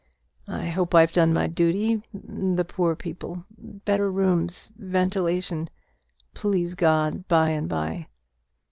I 0.47 0.65
hope 0.65 0.95
I've 0.95 1.11
done 1.13 1.31
my 1.31 1.45
duty 1.45 2.01
the 2.11 2.65
poor 2.65 2.95
people 2.95 3.45
better 3.59 4.11
rooms 4.11 4.71
ventilation 4.75 5.69
please 6.33 6.73
God, 6.73 7.27
by 7.27 7.49
and 7.51 7.69
by. 7.69 8.07